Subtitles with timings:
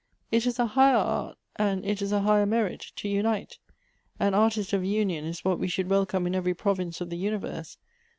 [0.31, 3.59] It is a higher art, and it is a higher merit, to unite.
[4.19, 7.77] An artist of union, is what wo should welcome in every province of the universe.